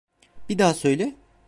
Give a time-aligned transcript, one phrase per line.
[0.49, 1.15] Bir daha söyle.